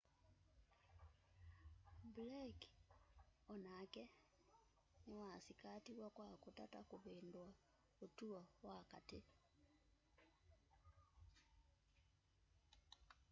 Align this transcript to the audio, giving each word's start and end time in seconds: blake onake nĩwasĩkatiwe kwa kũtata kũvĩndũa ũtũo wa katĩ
blake 2.15 2.65
onake 3.53 4.03
nĩwasĩkatiwe 5.07 6.07
kwa 6.15 6.29
kũtata 6.43 6.79
kũvĩndũa 6.89 7.49
ũtũo 8.05 8.41
wa 8.65 8.77
katĩ 8.91 9.19